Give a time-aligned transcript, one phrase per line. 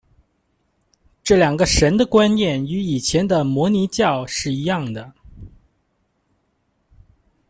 [1.23, 5.13] 这两个神的观念与以前的摩尼教是一样的。